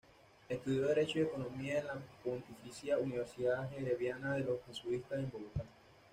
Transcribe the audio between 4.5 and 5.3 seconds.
Jesuitas en